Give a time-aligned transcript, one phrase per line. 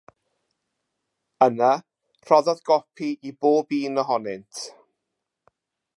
[1.47, 1.69] Yna,
[2.29, 4.67] rhoddodd gopi i bob un ohonynt.